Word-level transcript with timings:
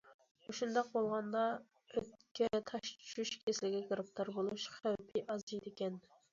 مۇشۇنداق 0.45 0.87
بولغاندا 0.95 1.43
ئۆتكە 1.99 2.49
تاش 2.73 2.91
چۈشۈش 3.03 3.35
كېسىلىگە 3.45 3.85
گىرىپتار 3.93 4.35
بولۇش 4.41 4.69
خەۋپى 4.81 5.27
ئازىيىدىكەن. 5.31 6.05